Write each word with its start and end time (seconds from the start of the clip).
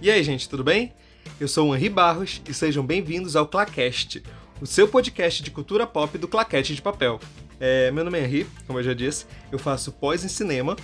E 0.00 0.10
aí, 0.10 0.22
gente, 0.22 0.46
tudo 0.46 0.62
bem? 0.62 0.92
Eu 1.40 1.48
sou 1.48 1.70
o 1.70 1.74
Henri 1.74 1.88
Barros 1.88 2.42
e 2.46 2.52
sejam 2.52 2.84
bem-vindos 2.84 3.34
ao 3.34 3.46
Clacast, 3.46 4.22
o 4.60 4.66
seu 4.66 4.86
podcast 4.86 5.42
de 5.42 5.50
cultura 5.50 5.86
pop 5.86 6.18
do 6.18 6.28
Claquete 6.28 6.74
de 6.74 6.82
Papel. 6.82 7.18
É, 7.58 7.90
meu 7.90 8.04
nome 8.04 8.18
é 8.18 8.24
Henri, 8.24 8.46
como 8.66 8.78
eu 8.78 8.82
já 8.82 8.92
disse, 8.92 9.24
eu 9.50 9.58
faço 9.58 9.90
pós 9.92 10.22
em 10.22 10.28
cinema 10.28 10.76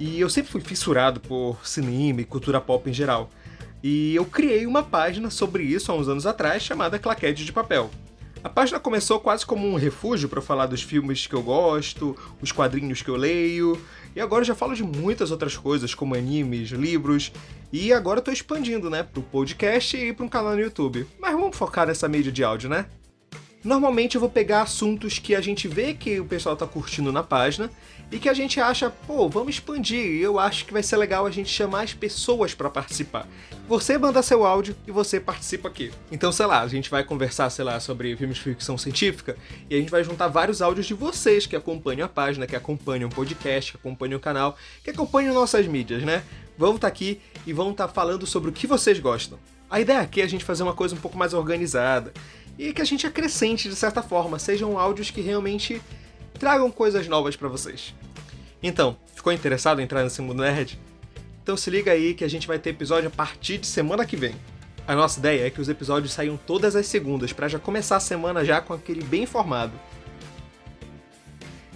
e 0.00 0.18
eu 0.18 0.30
sempre 0.30 0.50
fui 0.50 0.62
fissurado 0.62 1.20
por 1.20 1.58
cinema 1.62 2.22
e 2.22 2.24
cultura 2.24 2.58
pop 2.58 2.88
em 2.88 2.92
geral. 2.92 3.28
E 3.82 4.14
eu 4.14 4.24
criei 4.24 4.66
uma 4.66 4.82
página 4.82 5.28
sobre 5.28 5.62
isso 5.62 5.92
há 5.92 5.94
uns 5.94 6.08
anos 6.08 6.24
atrás 6.24 6.62
chamada 6.62 6.98
Claquete 6.98 7.44
de 7.44 7.52
Papel. 7.52 7.90
A 8.44 8.48
página 8.50 8.78
começou 8.78 9.18
quase 9.18 9.46
como 9.46 9.66
um 9.66 9.74
refúgio 9.74 10.28
para 10.28 10.42
falar 10.42 10.66
dos 10.66 10.82
filmes 10.82 11.26
que 11.26 11.34
eu 11.34 11.42
gosto, 11.42 12.14
os 12.42 12.52
quadrinhos 12.52 13.00
que 13.00 13.08
eu 13.08 13.16
leio, 13.16 13.80
e 14.14 14.20
agora 14.20 14.42
eu 14.42 14.46
já 14.46 14.54
falo 14.54 14.74
de 14.74 14.82
muitas 14.82 15.30
outras 15.30 15.56
coisas, 15.56 15.94
como 15.94 16.14
animes, 16.14 16.68
livros, 16.68 17.32
e 17.72 17.90
agora 17.90 18.18
eu 18.18 18.22
tô 18.22 18.30
expandindo, 18.30 18.90
né, 18.90 19.02
pro 19.02 19.22
podcast 19.22 19.96
e 19.96 20.12
para 20.12 20.26
um 20.26 20.28
canal 20.28 20.52
no 20.52 20.60
YouTube. 20.60 21.06
Mas 21.18 21.32
vamos 21.32 21.56
focar 21.56 21.86
nessa 21.86 22.06
mídia 22.06 22.30
de 22.30 22.44
áudio, 22.44 22.68
né? 22.68 22.84
Normalmente 23.64 24.16
eu 24.16 24.20
vou 24.20 24.28
pegar 24.28 24.60
assuntos 24.60 25.18
que 25.18 25.34
a 25.34 25.40
gente 25.40 25.66
vê 25.66 25.94
que 25.94 26.20
o 26.20 26.26
pessoal 26.26 26.54
tá 26.54 26.66
curtindo 26.66 27.10
na 27.10 27.22
página 27.22 27.70
e 28.12 28.18
que 28.18 28.28
a 28.28 28.34
gente 28.34 28.60
acha, 28.60 28.90
pô, 28.90 29.26
vamos 29.26 29.54
expandir. 29.54 30.20
Eu 30.20 30.38
acho 30.38 30.66
que 30.66 30.72
vai 30.72 30.82
ser 30.82 30.98
legal 30.98 31.24
a 31.24 31.30
gente 31.30 31.48
chamar 31.48 31.84
as 31.84 31.94
pessoas 31.94 32.52
para 32.52 32.68
participar. 32.68 33.26
Você 33.66 33.96
manda 33.96 34.22
seu 34.22 34.44
áudio 34.44 34.76
e 34.86 34.90
você 34.90 35.18
participa 35.18 35.68
aqui. 35.68 35.90
Então, 36.12 36.30
sei 36.30 36.44
lá, 36.44 36.60
a 36.60 36.68
gente 36.68 36.90
vai 36.90 37.02
conversar, 37.02 37.48
sei 37.48 37.64
lá, 37.64 37.80
sobre 37.80 38.14
filmes 38.16 38.36
de 38.36 38.42
ficção 38.42 38.76
científica 38.76 39.34
e 39.70 39.74
a 39.74 39.78
gente 39.78 39.90
vai 39.90 40.04
juntar 40.04 40.28
vários 40.28 40.60
áudios 40.60 40.84
de 40.84 40.92
vocês 40.92 41.46
que 41.46 41.56
acompanham 41.56 42.04
a 42.04 42.08
página, 42.08 42.46
que 42.46 42.54
acompanham 42.54 43.08
o 43.08 43.12
podcast, 43.12 43.72
que 43.72 43.78
acompanham 43.78 44.18
o 44.18 44.20
canal, 44.20 44.58
que 44.82 44.90
acompanham 44.90 45.32
nossas 45.32 45.66
mídias, 45.66 46.02
né? 46.02 46.22
Vão 46.58 46.74
estar 46.74 46.82
tá 46.82 46.88
aqui 46.88 47.18
e 47.46 47.52
vão 47.54 47.70
estar 47.70 47.88
tá 47.88 47.94
falando 47.94 48.26
sobre 48.26 48.50
o 48.50 48.52
que 48.52 48.66
vocês 48.66 49.00
gostam. 49.00 49.38
A 49.74 49.80
ideia 49.80 50.02
aqui 50.02 50.20
é 50.20 50.24
a 50.24 50.28
gente 50.28 50.44
fazer 50.44 50.62
uma 50.62 50.72
coisa 50.72 50.94
um 50.94 50.98
pouco 50.98 51.18
mais 51.18 51.34
organizada 51.34 52.12
e 52.56 52.72
que 52.72 52.80
a 52.80 52.84
gente 52.84 53.08
acrescente 53.08 53.68
de 53.68 53.74
certa 53.74 54.04
forma, 54.04 54.38
sejam 54.38 54.78
áudios 54.78 55.10
que 55.10 55.20
realmente 55.20 55.82
tragam 56.38 56.70
coisas 56.70 57.08
novas 57.08 57.34
para 57.34 57.48
vocês. 57.48 57.92
Então, 58.62 58.96
ficou 59.16 59.32
interessado 59.32 59.80
em 59.80 59.82
entrar 59.82 60.04
nesse 60.04 60.22
mundo 60.22 60.42
nerd? 60.42 60.78
Então 61.42 61.56
se 61.56 61.70
liga 61.70 61.90
aí 61.90 62.14
que 62.14 62.22
a 62.22 62.28
gente 62.28 62.46
vai 62.46 62.56
ter 62.56 62.70
episódio 62.70 63.08
a 63.08 63.10
partir 63.10 63.58
de 63.58 63.66
semana 63.66 64.06
que 64.06 64.16
vem. 64.16 64.36
A 64.86 64.94
nossa 64.94 65.18
ideia 65.18 65.44
é 65.44 65.50
que 65.50 65.60
os 65.60 65.68
episódios 65.68 66.12
saiam 66.12 66.36
todas 66.36 66.76
as 66.76 66.86
segundas 66.86 67.32
para 67.32 67.48
já 67.48 67.58
começar 67.58 67.96
a 67.96 68.00
semana 68.00 68.44
já 68.44 68.60
com 68.60 68.74
aquele 68.74 69.02
bem 69.02 69.24
informado. 69.24 69.72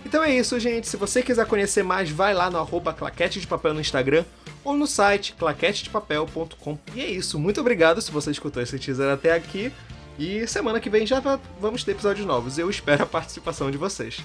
Então 0.07 0.23
é 0.23 0.33
isso, 0.33 0.57
gente. 0.61 0.87
Se 0.87 0.97
você 0.97 1.21
quiser 1.21 1.47
conhecer 1.47 1.83
mais, 1.83 2.09
vai 2.09 2.33
lá 2.33 2.49
no 2.49 2.59
arroba 2.59 2.93
claquete 2.93 3.41
de 3.41 3.47
papel 3.49 3.75
no 3.75 3.81
Instagram 3.81 4.25
ou 4.65 4.77
no 4.77 4.87
site 4.87 5.35
claquetedepapel.com. 5.39 6.79
E 6.95 7.01
é 7.01 7.07
isso. 7.07 7.39
Muito 7.39 7.61
obrigado 7.61 8.01
se 8.01 8.11
você 8.11 8.31
escutou 8.31 8.63
esse 8.63 8.79
teaser 8.79 9.13
até 9.13 9.33
aqui. 9.33 9.73
E 10.19 10.47
semana 10.47 10.81
que 10.81 10.91
vem 10.91 11.07
já 11.07 11.23
vamos 11.61 11.85
ter 11.85 11.93
episódios 11.93 12.27
novos. 12.27 12.59
Eu 12.59 12.69
espero 12.69 13.05
a 13.05 13.07
participação 13.07 13.71
de 13.71 13.79
vocês. 13.79 14.19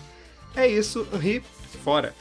É 0.56 0.68
isso, 0.68 1.08
Henri, 1.14 1.44
fora! 1.84 2.14